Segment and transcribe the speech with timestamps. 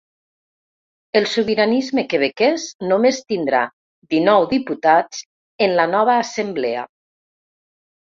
[1.19, 3.61] El sobiranisme quebequès només tindrà
[4.17, 5.23] dinou diputats
[5.69, 6.93] en la nova assemblea.